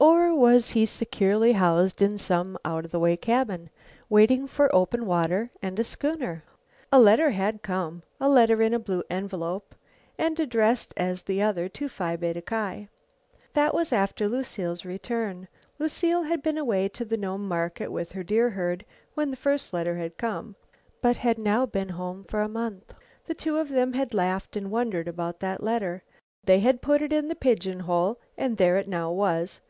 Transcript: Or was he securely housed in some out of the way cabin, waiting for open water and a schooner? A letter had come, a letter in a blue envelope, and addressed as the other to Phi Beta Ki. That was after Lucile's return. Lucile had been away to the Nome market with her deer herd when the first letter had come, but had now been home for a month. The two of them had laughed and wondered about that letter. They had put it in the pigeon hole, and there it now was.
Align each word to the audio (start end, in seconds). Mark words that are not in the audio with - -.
Or 0.00 0.34
was 0.34 0.70
he 0.70 0.86
securely 0.86 1.52
housed 1.52 2.00
in 2.00 2.16
some 2.16 2.56
out 2.64 2.86
of 2.86 2.90
the 2.90 2.98
way 2.98 3.18
cabin, 3.18 3.68
waiting 4.08 4.46
for 4.46 4.74
open 4.74 5.04
water 5.04 5.50
and 5.60 5.78
a 5.78 5.84
schooner? 5.84 6.42
A 6.90 6.98
letter 6.98 7.32
had 7.32 7.60
come, 7.62 8.02
a 8.18 8.26
letter 8.30 8.62
in 8.62 8.72
a 8.72 8.78
blue 8.78 9.02
envelope, 9.10 9.74
and 10.16 10.40
addressed 10.40 10.94
as 10.96 11.20
the 11.20 11.42
other 11.42 11.68
to 11.68 11.90
Phi 11.90 12.16
Beta 12.16 12.40
Ki. 12.40 12.88
That 13.52 13.74
was 13.74 13.92
after 13.92 14.26
Lucile's 14.26 14.86
return. 14.86 15.48
Lucile 15.78 16.22
had 16.22 16.42
been 16.42 16.56
away 16.56 16.88
to 16.88 17.04
the 17.04 17.18
Nome 17.18 17.46
market 17.46 17.92
with 17.92 18.12
her 18.12 18.22
deer 18.22 18.48
herd 18.48 18.86
when 19.12 19.30
the 19.30 19.36
first 19.36 19.74
letter 19.74 19.98
had 19.98 20.16
come, 20.16 20.56
but 21.02 21.16
had 21.18 21.36
now 21.36 21.66
been 21.66 21.90
home 21.90 22.24
for 22.24 22.40
a 22.40 22.48
month. 22.48 22.94
The 23.26 23.34
two 23.34 23.58
of 23.58 23.68
them 23.68 23.92
had 23.92 24.14
laughed 24.14 24.56
and 24.56 24.70
wondered 24.70 25.08
about 25.08 25.40
that 25.40 25.62
letter. 25.62 26.02
They 26.42 26.60
had 26.60 26.80
put 26.80 27.02
it 27.02 27.12
in 27.12 27.28
the 27.28 27.34
pigeon 27.34 27.80
hole, 27.80 28.18
and 28.38 28.56
there 28.56 28.78
it 28.78 28.88
now 28.88 29.10
was. 29.12 29.60